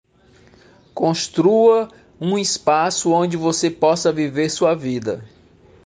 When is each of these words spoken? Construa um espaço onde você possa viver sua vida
Construa 0.95 1.87
um 2.19 2.35
espaço 2.35 3.11
onde 3.11 3.37
você 3.37 3.69
possa 3.69 4.11
viver 4.11 4.49
sua 4.49 4.73
vida 4.73 5.23